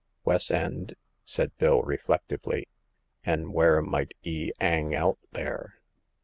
"Wes' 0.25 0.49
end?" 0.49 0.95
said 1.23 1.55
Bill, 1.59 1.83
reflectively. 1.83 2.67
'*An' 3.23 3.51
where 3.51 3.83
might 3.83 4.15
'e 4.23 4.49
'ang 4.59 4.95
out 4.95 5.19
there 5.31 5.75